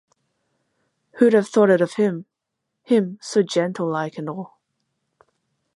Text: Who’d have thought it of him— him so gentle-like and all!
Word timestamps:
Who’d 1.19 1.33
have 1.33 1.47
thought 1.47 1.69
it 1.69 1.79
of 1.79 1.93
him— 1.93 2.25
him 2.81 3.19
so 3.21 3.43
gentle-like 3.43 4.17
and 4.17 4.27
all! 4.27 4.57